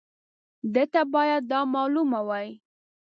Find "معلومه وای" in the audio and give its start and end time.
1.73-2.47